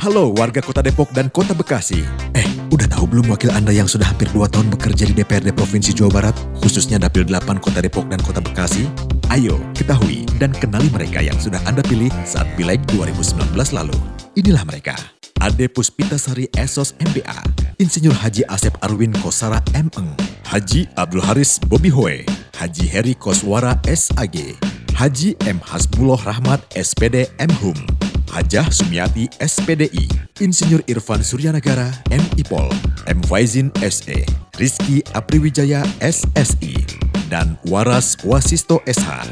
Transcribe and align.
Halo 0.00 0.32
warga 0.32 0.64
Kota 0.64 0.80
Depok 0.80 1.12
dan 1.12 1.28
Kota 1.28 1.52
Bekasi. 1.52 2.00
Eh, 2.32 2.48
udah 2.72 2.88
tahu 2.88 3.04
belum 3.04 3.36
wakil 3.36 3.52
Anda 3.52 3.68
yang 3.68 3.84
sudah 3.84 4.08
hampir 4.08 4.32
2 4.32 4.48
tahun 4.48 4.72
bekerja 4.72 5.04
di 5.04 5.12
DPRD 5.12 5.52
Provinsi 5.52 5.92
Jawa 5.92 6.08
Barat, 6.08 6.36
khususnya 6.56 6.96
Dapil 6.96 7.28
8 7.28 7.60
Kota 7.60 7.84
Depok 7.84 8.08
dan 8.08 8.16
Kota 8.24 8.40
Bekasi? 8.40 8.88
Ayo, 9.28 9.60
ketahui 9.76 10.24
dan 10.40 10.56
kenali 10.56 10.88
mereka 10.88 11.20
yang 11.20 11.36
sudah 11.36 11.60
Anda 11.68 11.84
pilih 11.84 12.08
saat 12.24 12.48
Pileg 12.56 12.80
2019 12.88 13.52
lalu. 13.76 13.92
Inilah 14.40 14.64
mereka. 14.64 14.96
Ade 15.36 15.68
Puspitasari 15.68 16.48
Esos 16.56 16.96
MBA, 16.96 17.36
Insinyur 17.76 18.16
Haji 18.16 18.48
Asep 18.48 18.72
Arwin 18.80 19.12
Kosara 19.20 19.60
M.Eng, 19.76 20.16
Haji 20.48 20.88
Abdul 20.96 21.20
Haris 21.28 21.60
Bobi 21.60 21.92
Hoe, 21.92 22.24
Haji 22.56 22.88
Heri 22.88 23.12
Koswara 23.12 23.76
SAG, 23.84 24.56
Haji 24.94 25.36
M. 25.46 25.60
Hasbullah 25.62 26.18
Rahmat 26.22 26.60
SPD 26.74 27.28
M. 27.38 27.50
Hum, 27.62 27.76
Hajah 28.30 28.70
Sumiati 28.70 29.26
SPDI, 29.38 30.06
Insinyur 30.40 30.82
Irfan 30.86 31.22
Suryanagara 31.22 31.90
M. 32.10 32.22
Ipol, 32.36 32.70
M. 33.06 33.20
Faizin 33.26 33.70
SE, 33.82 34.26
Rizky 34.58 35.02
Apriwijaya 35.12 35.82
SSI, 36.00 36.74
dan 37.28 37.58
Waras 37.66 38.18
Wasisto 38.22 38.80
SH. 38.86 39.28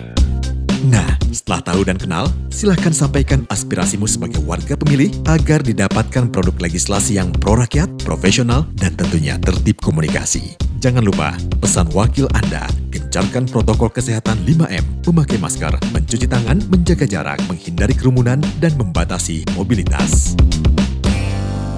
Nah, 0.87 1.19
setelah 1.35 1.75
tahu 1.75 1.83
dan 1.83 1.99
kenal, 1.99 2.31
silahkan 2.55 2.95
sampaikan 2.95 3.43
aspirasimu 3.51 4.07
sebagai 4.07 4.39
warga 4.47 4.79
pemilih 4.79 5.11
agar 5.27 5.59
didapatkan 5.59 6.31
produk 6.31 6.55
legislasi 6.63 7.19
yang 7.19 7.35
pro 7.35 7.59
rakyat, 7.59 7.91
profesional, 8.07 8.63
dan 8.79 8.95
tentunya 8.95 9.35
tertib 9.43 9.83
komunikasi. 9.83 10.55
Jangan 10.79 11.03
lupa, 11.03 11.35
pesan 11.59 11.91
wakil 11.91 12.31
Anda, 12.31 12.71
gencarkan 13.09 13.49
protokol 13.49 13.89
kesehatan 13.89 14.37
5M, 14.45 14.85
memakai 15.09 15.41
masker, 15.41 15.73
mencuci 15.97 16.29
tangan, 16.29 16.61
menjaga 16.69 17.09
jarak, 17.09 17.41
menghindari 17.49 17.97
kerumunan, 17.97 18.37
dan 18.61 18.77
membatasi 18.77 19.49
mobilitas. 19.57 20.37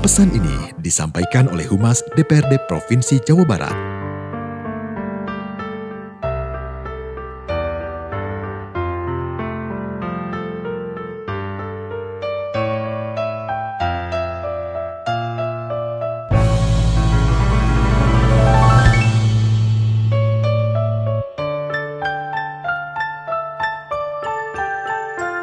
Pesan 0.02 0.34
ini 0.34 0.74
disampaikan 0.82 1.46
oleh 1.55 1.70
Humas 1.70 2.02
DPRD 2.18 2.66
Provinsi 2.66 3.22
Jawa 3.22 3.46
Barat. 3.46 3.99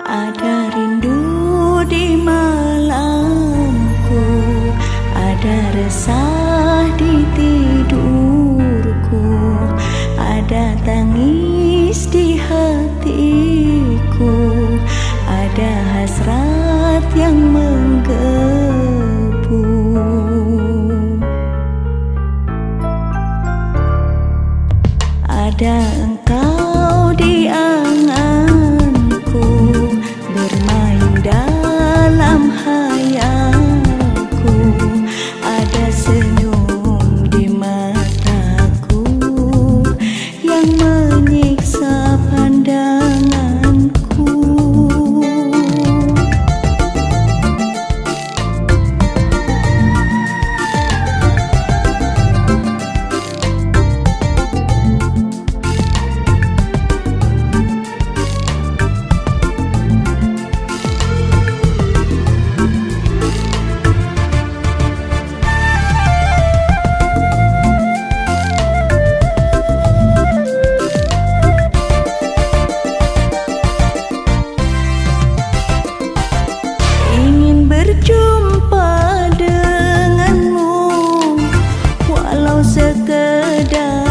Ada 0.08 0.72
rindu 0.72 1.84
di 1.84 2.16
malamku 2.16 2.96
Ada 5.12 5.76
resah 5.76 6.37
了。 83.28 84.07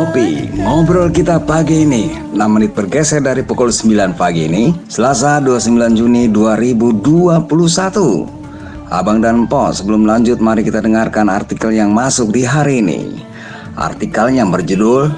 Ngopi, 0.00 0.48
ngobrol 0.64 1.12
kita 1.12 1.36
pagi 1.44 1.84
ini. 1.84 2.08
6 2.32 2.40
menit 2.48 2.72
bergeser 2.72 3.20
dari 3.20 3.44
pukul 3.44 3.68
9 3.68 4.16
pagi 4.16 4.48
ini 4.48 4.72
Selasa 4.88 5.44
29 5.44 5.76
Juni 5.92 6.24
2021 6.32 7.44
Abang 8.88 9.20
dan 9.20 9.44
Po, 9.44 9.68
sebelum 9.68 10.08
lanjut 10.08 10.40
mari 10.40 10.64
kita 10.64 10.80
dengarkan 10.80 11.28
artikel 11.28 11.76
yang 11.76 11.92
masuk 11.92 12.32
di 12.32 12.48
hari 12.48 12.80
ini. 12.80 13.20
Artikelnya 13.76 14.48
berjudul 14.48 15.12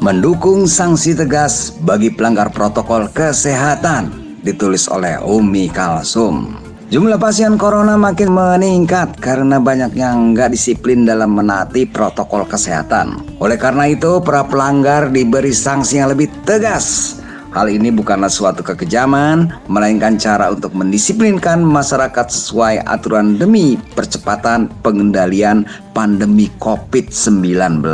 Mendukung 0.00 0.64
sanksi 0.64 1.12
tegas 1.12 1.68
bagi 1.84 2.08
pelanggar 2.08 2.48
protokol 2.56 3.12
kesehatan 3.12 4.16
Ditulis 4.40 4.88
oleh 4.88 5.20
Umi 5.20 5.68
Kalsum 5.68 6.71
Jumlah 6.92 7.16
pasien 7.16 7.56
corona 7.56 7.96
makin 7.96 8.36
meningkat 8.36 9.16
karena 9.16 9.56
banyak 9.56 9.96
yang 9.96 10.36
nggak 10.36 10.52
disiplin 10.52 11.08
dalam 11.08 11.32
menaati 11.32 11.88
protokol 11.88 12.44
kesehatan. 12.44 13.16
Oleh 13.40 13.56
karena 13.56 13.88
itu, 13.88 14.20
para 14.20 14.44
pelanggar 14.44 15.08
diberi 15.08 15.56
sanksi 15.56 16.04
yang 16.04 16.12
lebih 16.12 16.28
tegas. 16.44 17.16
Hal 17.56 17.72
ini 17.72 17.88
bukanlah 17.88 18.28
suatu 18.28 18.60
kekejaman, 18.60 19.72
melainkan 19.72 20.20
cara 20.20 20.52
untuk 20.52 20.76
mendisiplinkan 20.76 21.64
masyarakat 21.64 22.28
sesuai 22.28 22.84
aturan 22.84 23.40
demi 23.40 23.80
percepatan 23.96 24.68
pengendalian 24.84 25.64
pandemi 25.96 26.52
COVID-19. 26.60 27.88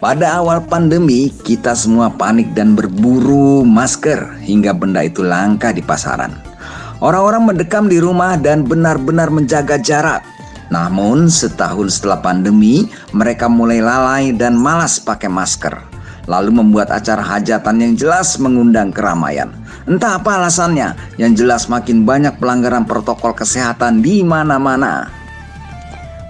Pada 0.00 0.40
awal 0.40 0.64
pandemi, 0.64 1.28
kita 1.44 1.76
semua 1.76 2.08
panik 2.08 2.56
dan 2.56 2.72
berburu 2.72 3.68
masker 3.68 4.40
hingga 4.40 4.72
benda 4.72 5.04
itu 5.04 5.20
langka 5.20 5.76
di 5.76 5.84
pasaran. 5.84 6.49
Orang-orang 7.00 7.48
mendekam 7.48 7.88
di 7.88 7.96
rumah 7.96 8.36
dan 8.36 8.68
benar-benar 8.68 9.32
menjaga 9.32 9.80
jarak. 9.80 10.20
Namun, 10.68 11.32
setahun 11.32 11.98
setelah 11.98 12.20
pandemi, 12.20 12.86
mereka 13.16 13.48
mulai 13.48 13.80
lalai 13.80 14.36
dan 14.36 14.54
malas 14.54 15.00
pakai 15.00 15.32
masker. 15.32 15.74
Lalu 16.28 16.60
membuat 16.60 16.92
acara 16.92 17.24
hajatan 17.24 17.80
yang 17.80 17.92
jelas 17.96 18.36
mengundang 18.36 18.92
keramaian. 18.92 19.50
Entah 19.88 20.20
apa 20.20 20.38
alasannya, 20.38 20.94
yang 21.16 21.32
jelas 21.32 21.66
makin 21.66 22.04
banyak 22.04 22.36
pelanggaran 22.36 22.84
protokol 22.84 23.32
kesehatan 23.32 24.04
di 24.04 24.20
mana-mana. 24.20 25.08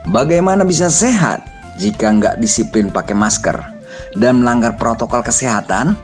Bagaimana 0.08 0.64
bisa 0.64 0.88
sehat 0.88 1.44
jika 1.76 2.08
nggak 2.08 2.40
disiplin 2.40 2.88
pakai 2.88 3.12
masker 3.12 3.58
dan 4.16 4.40
melanggar 4.40 4.78
protokol 4.80 5.20
kesehatan? 5.20 5.98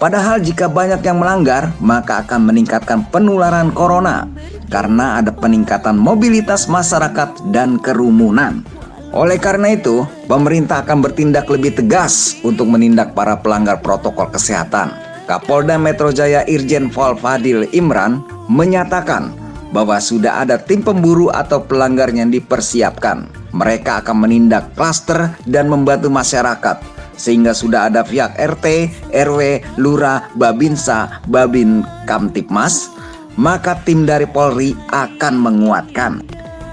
Padahal 0.00 0.40
jika 0.40 0.64
banyak 0.64 1.04
yang 1.04 1.20
melanggar, 1.20 1.76
maka 1.76 2.24
akan 2.24 2.48
meningkatkan 2.48 3.04
penularan 3.12 3.68
corona 3.68 4.24
karena 4.72 5.20
ada 5.20 5.28
peningkatan 5.28 6.00
mobilitas 6.00 6.72
masyarakat 6.72 7.52
dan 7.52 7.76
kerumunan. 7.76 8.64
Oleh 9.12 9.36
karena 9.36 9.76
itu, 9.76 10.08
pemerintah 10.24 10.80
akan 10.80 11.04
bertindak 11.04 11.52
lebih 11.52 11.76
tegas 11.76 12.40
untuk 12.40 12.64
menindak 12.72 13.12
para 13.12 13.36
pelanggar 13.44 13.84
protokol 13.84 14.32
kesehatan. 14.32 14.96
Kapolda 15.28 15.76
Metro 15.76 16.08
Jaya 16.08 16.48
Irjen 16.48 16.88
Pol 16.88 17.12
Fadil 17.20 17.68
Imran 17.76 18.24
menyatakan 18.48 19.36
bahwa 19.68 20.00
sudah 20.00 20.48
ada 20.48 20.56
tim 20.56 20.80
pemburu 20.80 21.28
atau 21.28 21.60
pelanggar 21.60 22.08
yang 22.08 22.32
dipersiapkan. 22.32 23.28
Mereka 23.52 24.00
akan 24.00 24.16
menindak 24.24 24.72
klaster 24.72 25.36
dan 25.44 25.68
membantu 25.68 26.08
masyarakat 26.08 26.99
sehingga 27.16 27.52
sudah 27.52 27.92
ada 27.92 28.00
pihak 28.00 28.36
RT, 28.40 28.66
RW, 29.12 29.40
Lurah, 29.76 30.32
Babinsa, 30.36 31.20
Babin 31.28 31.84
Kamtipmas, 32.08 32.88
maka 33.36 33.76
tim 33.84 34.08
dari 34.08 34.24
Polri 34.24 34.72
akan 34.88 35.34
menguatkan. 35.36 36.24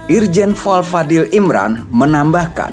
Irjen 0.08 0.56
Pol 0.56 0.88
Fadil 0.88 1.28
Imran 1.36 1.84
menambahkan, 1.92 2.72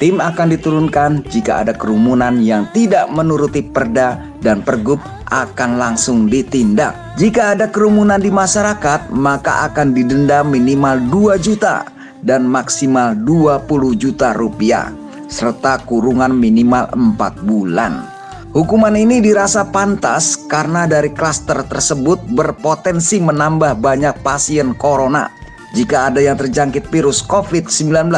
tim 0.00 0.24
akan 0.24 0.48
diturunkan 0.56 1.28
jika 1.28 1.60
ada 1.60 1.76
kerumunan 1.76 2.40
yang 2.40 2.64
tidak 2.72 3.12
menuruti 3.12 3.60
perda 3.60 4.16
dan 4.40 4.64
pergub 4.64 4.96
akan 5.28 5.76
langsung 5.76 6.32
ditindak. 6.32 6.96
Jika 7.20 7.52
ada 7.52 7.68
kerumunan 7.68 8.20
di 8.20 8.32
masyarakat, 8.32 9.12
maka 9.12 9.68
akan 9.68 9.92
didenda 9.92 10.40
minimal 10.40 10.96
2 11.36 11.44
juta 11.44 11.84
dan 12.24 12.48
maksimal 12.48 13.12
20 13.20 13.68
juta 14.00 14.32
rupiah 14.32 15.01
serta 15.32 15.80
kurungan 15.88 16.36
minimal 16.36 16.92
4 16.92 17.48
bulan. 17.48 18.04
Hukuman 18.52 18.92
ini 18.92 19.24
dirasa 19.24 19.64
pantas 19.64 20.36
karena 20.44 20.84
dari 20.84 21.08
klaster 21.08 21.64
tersebut 21.64 22.20
berpotensi 22.36 23.16
menambah 23.16 23.80
banyak 23.80 24.20
pasien 24.20 24.76
corona. 24.76 25.32
Jika 25.72 26.12
ada 26.12 26.20
yang 26.20 26.36
terjangkit 26.36 26.92
virus 26.92 27.24
COVID-19 27.24 28.12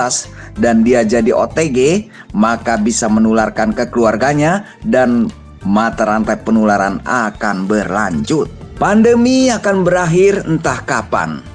dan 0.59 0.83
dia 0.83 1.07
jadi 1.07 1.31
OTG, 1.31 2.11
maka 2.35 2.75
bisa 2.75 3.07
menularkan 3.07 3.71
ke 3.71 3.87
keluarganya 3.95 4.67
dan 4.83 5.31
mata 5.63 6.03
rantai 6.03 6.35
penularan 6.43 6.99
akan 7.07 7.71
berlanjut. 7.71 8.51
Pandemi 8.75 9.55
akan 9.55 9.87
berakhir 9.87 10.43
entah 10.51 10.83
kapan. 10.83 11.47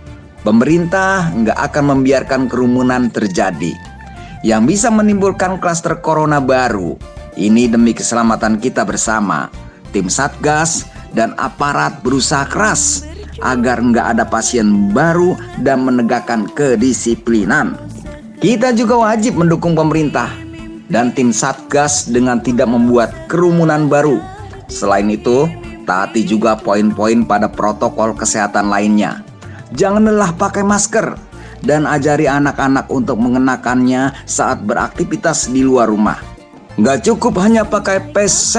Pemerintah 0.48 1.36
nggak 1.36 1.60
akan 1.68 2.00
membiarkan 2.00 2.48
kerumunan 2.48 3.12
terjadi 3.12 3.76
yang 4.46 4.64
bisa 4.64 4.88
menimbulkan 4.88 5.60
klaster 5.60 6.00
corona 6.00 6.40
baru. 6.40 6.96
Ini 7.40 7.72
demi 7.72 7.96
keselamatan 7.96 8.60
kita 8.60 8.84
bersama. 8.84 9.48
Tim 9.90 10.12
Satgas 10.12 10.86
dan 11.16 11.34
aparat 11.42 12.06
berusaha 12.06 12.46
keras 12.46 13.08
agar 13.40 13.80
nggak 13.80 14.18
ada 14.18 14.26
pasien 14.28 14.92
baru 14.92 15.34
dan 15.64 15.88
menegakkan 15.88 16.46
kedisiplinan. 16.52 17.80
Kita 18.40 18.72
juga 18.72 18.96
wajib 19.00 19.36
mendukung 19.36 19.76
pemerintah 19.76 20.32
dan 20.92 21.12
tim 21.12 21.32
Satgas 21.32 22.08
dengan 22.10 22.40
tidak 22.40 22.68
membuat 22.68 23.12
kerumunan 23.32 23.88
baru. 23.88 24.20
Selain 24.70 25.08
itu, 25.10 25.50
taati 25.84 26.24
juga 26.24 26.56
poin-poin 26.56 27.26
pada 27.26 27.50
protokol 27.50 28.14
kesehatan 28.14 28.70
lainnya. 28.70 29.26
Jangan 29.74 30.06
lelah 30.06 30.34
pakai 30.34 30.66
masker, 30.66 31.14
dan 31.64 31.84
ajari 31.84 32.28
anak-anak 32.28 32.88
untuk 32.88 33.20
mengenakannya 33.20 34.16
saat 34.24 34.64
beraktivitas 34.64 35.52
di 35.52 35.64
luar 35.64 35.92
rumah. 35.92 36.20
Nggak 36.80 37.12
cukup 37.12 37.44
hanya 37.44 37.68
pakai 37.68 38.14
face 38.16 38.56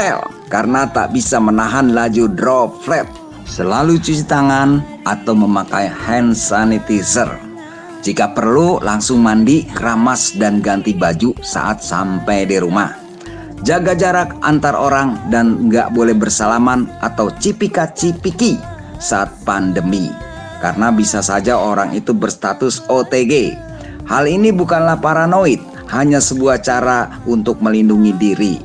karena 0.52 0.84
tak 0.90 1.16
bisa 1.16 1.40
menahan 1.40 1.96
laju 1.96 2.28
droplet. 2.28 3.08
Selalu 3.48 3.98
cuci 3.98 4.28
tangan 4.28 4.84
atau 5.08 5.34
memakai 5.34 5.88
hand 5.88 6.36
sanitizer. 6.36 7.26
Jika 8.00 8.32
perlu 8.32 8.80
langsung 8.80 9.20
mandi, 9.20 9.66
keramas 9.66 10.36
dan 10.36 10.60
ganti 10.60 10.94
baju 10.96 11.34
saat 11.42 11.82
sampai 11.82 12.46
di 12.46 12.56
rumah. 12.60 12.92
Jaga 13.60 13.92
jarak 13.92 14.40
antar 14.40 14.72
orang 14.72 15.20
dan 15.28 15.68
nggak 15.68 15.92
boleh 15.92 16.16
bersalaman 16.16 16.88
atau 17.04 17.28
cipika-cipiki 17.28 18.56
saat 18.96 19.28
pandemi 19.44 20.29
karena 20.60 20.92
bisa 20.92 21.24
saja 21.24 21.56
orang 21.56 21.96
itu 21.96 22.12
berstatus 22.12 22.84
OTG. 22.86 23.56
Hal 24.04 24.28
ini 24.28 24.52
bukanlah 24.52 25.00
paranoid, 25.00 25.58
hanya 25.88 26.20
sebuah 26.20 26.60
cara 26.62 27.08
untuk 27.24 27.58
melindungi 27.64 28.12
diri. 28.20 28.56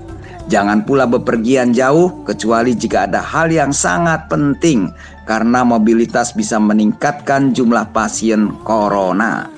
Jangan 0.45 0.85
pula 0.85 1.09
bepergian 1.09 1.73
jauh 1.73 2.21
kecuali 2.21 2.77
jika 2.77 3.09
ada 3.09 3.17
hal 3.17 3.49
yang 3.49 3.73
sangat 3.73 4.29
penting 4.29 4.93
karena 5.25 5.65
mobilitas 5.65 6.37
bisa 6.37 6.61
meningkatkan 6.61 7.49
jumlah 7.49 7.89
pasien 7.89 8.53
corona. 8.61 9.49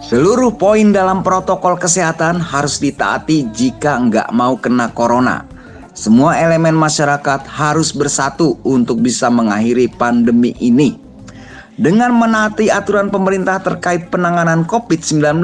Seluruh 0.00 0.56
poin 0.56 0.96
dalam 0.96 1.20
protokol 1.20 1.76
kesehatan 1.76 2.40
harus 2.40 2.80
ditaati 2.80 3.52
jika 3.52 4.00
nggak 4.00 4.32
mau 4.32 4.56
kena 4.56 4.88
corona. 4.96 5.44
Semua 5.92 6.40
elemen 6.40 6.72
masyarakat 6.72 7.44
harus 7.44 7.92
bersatu 7.92 8.56
untuk 8.64 9.04
bisa 9.04 9.28
mengakhiri 9.28 9.92
pandemi 9.92 10.56
ini 10.56 10.99
dengan 11.80 12.12
menaati 12.12 12.68
aturan 12.68 13.08
pemerintah 13.08 13.56
terkait 13.64 14.12
penanganan 14.12 14.68
COVID-19 14.68 15.40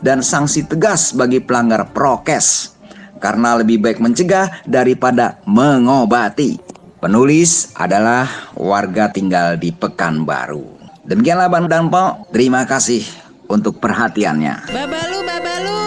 dan 0.00 0.24
sanksi 0.24 0.64
tegas 0.64 1.12
bagi 1.12 1.44
pelanggar 1.44 1.92
prokes. 1.92 2.72
Karena 3.20 3.60
lebih 3.60 3.84
baik 3.84 4.00
mencegah 4.00 4.64
daripada 4.64 5.36
mengobati. 5.44 6.56
Penulis 7.04 7.76
adalah 7.76 8.24
warga 8.56 9.12
tinggal 9.12 9.60
di 9.60 9.68
Pekanbaru. 9.76 10.64
Demikianlah 11.04 11.52
Bang 11.52 11.68
Dampo, 11.68 12.24
terima 12.32 12.64
kasih 12.64 13.04
untuk 13.52 13.76
perhatiannya. 13.76 14.72
Babalu, 14.72 15.18
babalu. 15.20 15.84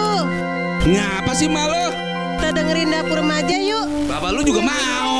Ngapa 0.94 1.32
sih 1.34 1.50
malu? 1.50 1.90
Kita 2.38 2.54
dengerin 2.54 2.94
dapur 2.94 3.18
remaja 3.18 3.56
yuk. 3.58 3.86
Babalu 4.06 4.46
juga 4.46 4.62
mau. 4.62 5.17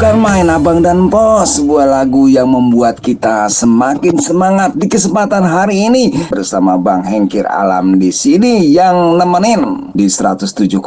Bukan 0.00 0.16
main 0.16 0.48
Abang 0.48 0.80
dan 0.80 1.12
Pos 1.12 1.60
Sebuah 1.60 1.84
lagu 1.84 2.24
yang 2.24 2.48
membuat 2.48 3.04
kita 3.04 3.52
semakin 3.52 4.16
semangat 4.16 4.72
di 4.72 4.88
kesempatan 4.88 5.44
hari 5.44 5.92
ini. 5.92 6.24
Bersama 6.32 6.80
Bang 6.80 7.04
Hengkir 7.04 7.44
Alam 7.44 8.00
di 8.00 8.08
sini 8.08 8.64
yang 8.72 9.20
nemenin 9.20 9.92
Di 9.92 10.08
107,8 10.08 10.80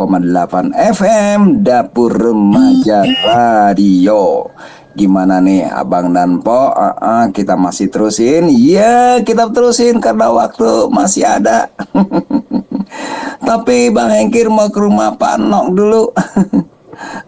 FM 0.74 1.62
Dapur 1.62 2.10
Remaja 2.10 3.06
Radio. 3.22 4.50
Gimana 4.98 5.38
nih 5.38 5.70
Abang 5.70 6.10
dan 6.10 6.42
Po? 6.42 6.74
Uh, 6.74 6.98
uh, 6.98 7.26
Kita 7.30 7.54
masih 7.54 7.94
terusin? 7.94 8.50
Ya 8.50 9.22
kita 9.22 9.54
terusin 9.54 10.02
karena 10.02 10.34
waktu 10.34 10.90
masih 10.90 11.22
ada. 11.22 11.70
Tapi 13.46 13.94
Bang 13.94 14.10
Hengkir 14.10 14.50
mau 14.50 14.74
ke 14.74 14.82
rumah 14.82 15.14
Pak 15.14 15.38
Nok 15.38 15.68
dulu 15.70 16.04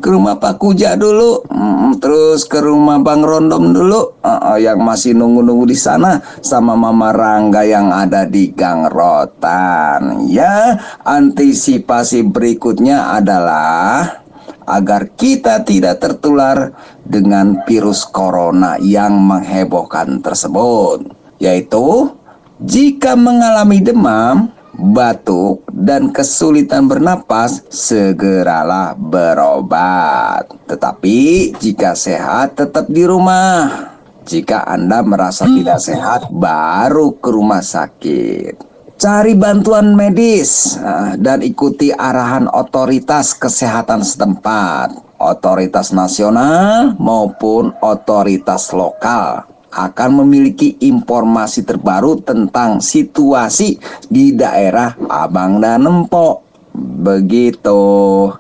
ke 0.06 0.14
rumah 0.14 0.38
Pak 0.38 0.62
Kuja 0.62 0.94
dulu, 0.94 1.42
hmm, 1.50 1.98
terus 1.98 2.46
ke 2.46 2.62
rumah 2.62 3.02
Bang 3.02 3.26
Rondom 3.26 3.74
dulu, 3.74 4.22
uh, 4.22 4.54
yang 4.62 4.78
masih 4.86 5.18
nunggu-nunggu 5.18 5.66
di 5.66 5.74
sana, 5.74 6.22
sama 6.46 6.78
Mama 6.78 7.10
Rangga 7.10 7.66
yang 7.66 7.90
ada 7.90 8.30
di 8.30 8.54
Gang 8.54 8.86
Rotan. 8.86 10.30
Ya, 10.30 10.78
antisipasi 11.02 12.22
berikutnya 12.22 13.18
adalah 13.18 14.22
agar 14.70 15.10
kita 15.18 15.66
tidak 15.66 15.98
tertular 15.98 16.70
dengan 17.02 17.66
virus 17.66 18.06
corona 18.06 18.78
yang 18.78 19.18
menghebohkan 19.18 20.22
tersebut, 20.22 21.02
yaitu 21.42 22.14
jika 22.62 23.18
mengalami 23.18 23.82
demam 23.82 24.54
batuk, 24.76 25.64
dan 25.72 26.12
kesulitan 26.12 26.88
bernapas, 26.92 27.64
segeralah 27.72 28.94
berobat. 28.96 30.52
Tetapi 30.68 31.52
jika 31.58 31.96
sehat, 31.96 32.60
tetap 32.60 32.86
di 32.92 33.04
rumah. 33.08 33.92
Jika 34.26 34.66
Anda 34.66 35.06
merasa 35.06 35.46
tidak 35.46 35.80
sehat, 35.80 36.34
baru 36.34 37.14
ke 37.22 37.30
rumah 37.30 37.62
sakit. 37.62 38.76
Cari 38.96 39.36
bantuan 39.36 39.92
medis 39.94 40.80
ah, 40.80 41.20
dan 41.20 41.44
ikuti 41.44 41.92
arahan 41.92 42.48
otoritas 42.48 43.36
kesehatan 43.36 44.02
setempat, 44.02 45.20
otoritas 45.20 45.92
nasional 45.92 46.96
maupun 46.96 47.76
otoritas 47.84 48.72
lokal 48.72 49.55
akan 49.76 50.24
memiliki 50.24 50.80
informasi 50.80 51.68
terbaru 51.68 52.24
tentang 52.24 52.80
situasi 52.80 53.76
di 54.08 54.32
daerah 54.32 54.96
Abang 55.12 55.60
dan 55.60 55.84
Empok. 55.84 56.48
Begitu 56.76 57.80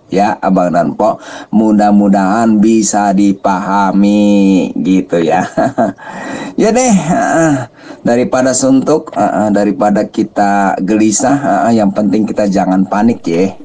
ya 0.07 0.39
Abang 0.39 0.71
dan 0.71 0.95
Empok. 0.95 1.19
Mudah-mudahan 1.51 2.63
bisa 2.63 3.11
dipahami 3.11 4.71
gitu 4.79 5.19
ya. 5.19 5.43
ya 6.61 6.71
deh 6.71 6.95
daripada 8.07 8.55
suntuk 8.55 9.11
daripada 9.51 10.07
kita 10.07 10.79
gelisah 10.79 11.67
yang 11.75 11.91
penting 11.91 12.23
kita 12.23 12.47
jangan 12.47 12.87
panik 12.87 13.19
ya. 13.27 13.64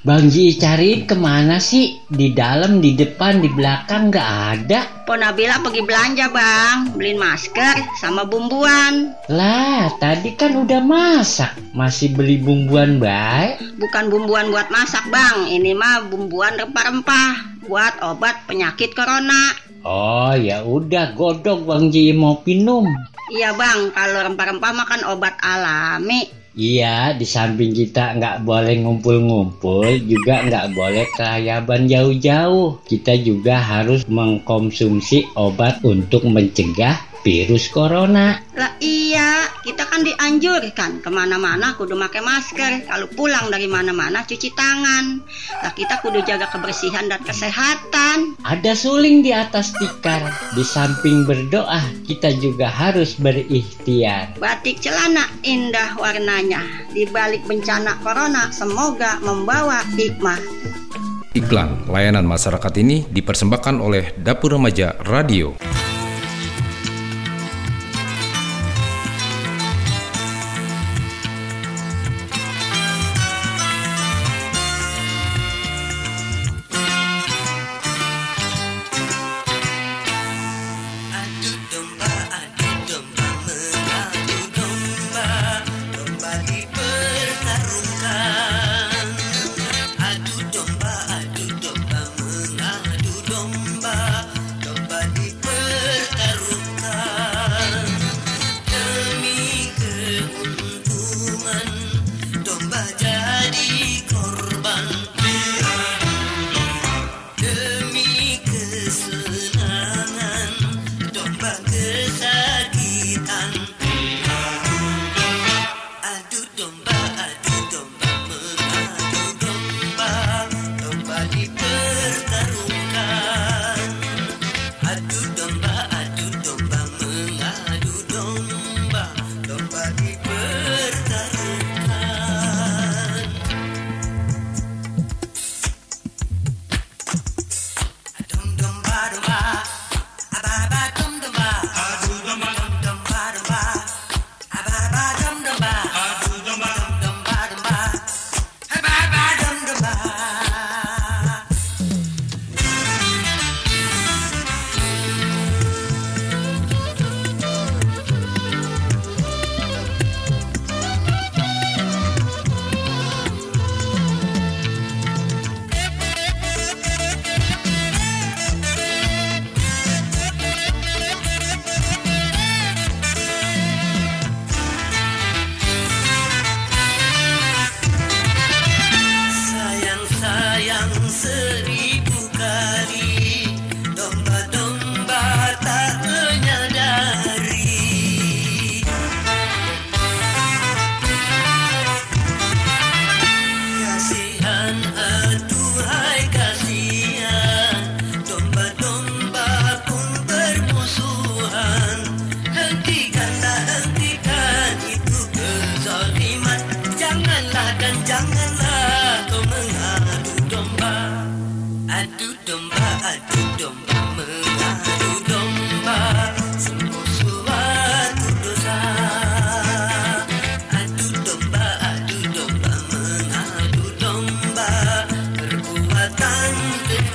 Bang 0.00 0.32
Ji 0.32 0.56
cari 0.56 1.04
ke 1.04 1.12
mana 1.12 1.60
sih? 1.60 2.00
Di 2.08 2.32
dalam, 2.32 2.80
di 2.80 2.96
depan, 2.96 3.44
di 3.44 3.52
belakang 3.52 4.08
nggak 4.08 4.30
ada. 4.56 5.04
Ponabila 5.04 5.60
pergi 5.60 5.84
belanja 5.84 6.32
bang, 6.32 6.96
beliin 6.96 7.20
masker 7.20 8.00
sama 8.00 8.24
bumbuan. 8.24 9.12
Lah, 9.28 9.92
tadi 10.00 10.32
kan 10.40 10.56
udah 10.56 10.80
masak, 10.80 11.52
masih 11.76 12.16
beli 12.16 12.40
bumbuan 12.40 12.96
baik? 12.96 13.60
Bukan 13.76 14.08
bumbuan 14.08 14.48
buat 14.48 14.72
masak 14.72 15.04
bang, 15.12 15.52
ini 15.52 15.76
mah 15.76 16.08
bumbuan 16.08 16.56
rempah-rempah 16.56 17.60
buat 17.68 18.00
obat 18.00 18.48
penyakit 18.48 18.96
corona. 18.96 19.52
Oh 19.84 20.32
ya 20.32 20.64
udah 20.64 21.12
godok 21.12 21.68
Bang 21.68 21.92
Ji 21.92 22.16
mau 22.16 22.40
minum. 22.48 22.88
Iya 23.36 23.52
bang, 23.52 23.92
kalau 23.92 24.32
rempah-rempah 24.32 24.72
makan 24.72 25.04
obat 25.12 25.36
alami. 25.44 26.39
Iya, 26.60 27.16
di 27.16 27.24
samping 27.24 27.72
kita 27.72 28.20
nggak 28.20 28.44
boleh 28.44 28.84
ngumpul-ngumpul, 28.84 29.96
juga 30.04 30.44
nggak 30.44 30.76
boleh 30.76 31.08
kelayaban 31.16 31.88
jauh-jauh. 31.88 32.84
Kita 32.84 33.16
juga 33.16 33.56
harus 33.56 34.04
mengkonsumsi 34.04 35.24
obat 35.40 35.80
untuk 35.88 36.28
mencegah 36.28 37.09
virus 37.20 37.68
corona. 37.68 38.40
Lah 38.56 38.76
iya, 38.80 39.48
kita 39.64 39.86
kan 39.88 40.04
dianjurkan 40.04 41.04
ke 41.04 41.10
mana-mana 41.12 41.76
kudu 41.76 41.96
pakai 41.96 42.22
masker. 42.24 42.72
Kalau 42.88 43.06
pulang 43.12 43.52
dari 43.52 43.68
mana-mana 43.68 44.24
cuci 44.24 44.52
tangan. 44.52 45.20
Lah 45.64 45.72
kita 45.76 46.00
kudu 46.00 46.24
jaga 46.24 46.48
kebersihan 46.48 47.08
dan 47.08 47.20
kesehatan. 47.24 48.36
Ada 48.44 48.72
suling 48.72 49.20
di 49.24 49.32
atas 49.32 49.72
tikar. 49.76 50.24
Di 50.56 50.64
samping 50.64 51.28
berdoa, 51.28 51.80
kita 52.08 52.32
juga 52.40 52.68
harus 52.68 53.16
berikhtiar. 53.20 54.40
Batik 54.40 54.80
celana 54.80 55.28
indah 55.44 55.96
warnanya. 56.00 56.64
Di 56.90 57.06
balik 57.08 57.44
bencana 57.46 58.00
corona, 58.00 58.48
semoga 58.50 59.20
membawa 59.20 59.84
hikmah. 59.94 60.40
Iklan 61.30 61.86
layanan 61.86 62.26
masyarakat 62.26 62.74
ini 62.82 63.06
dipersembahkan 63.06 63.78
oleh 63.78 64.18
Dapur 64.18 64.58
Remaja 64.58 64.98
Radio. 65.06 65.54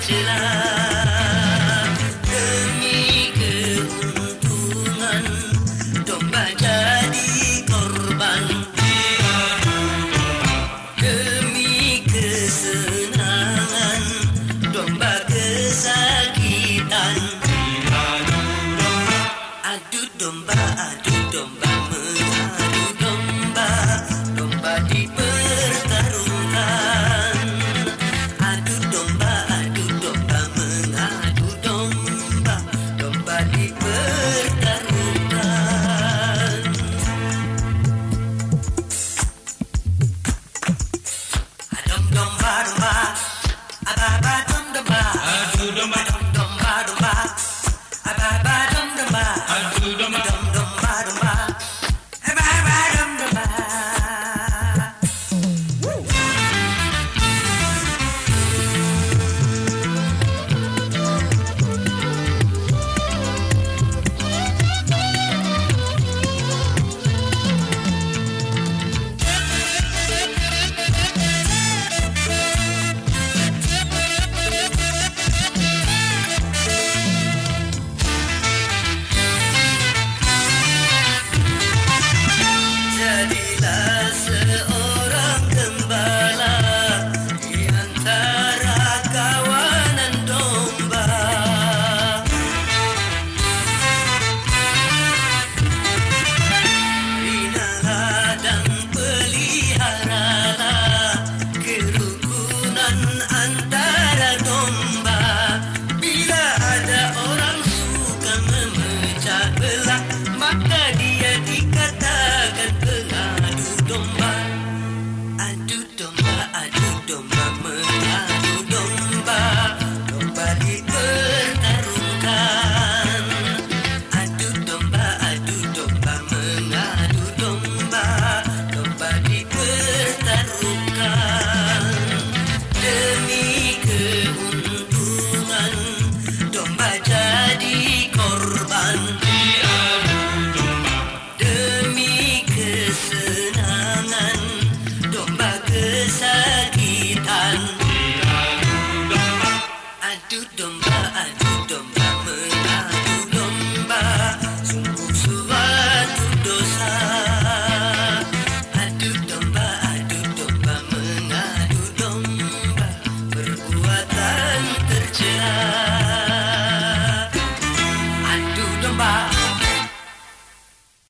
till 0.05 0.27
I 0.27 0.74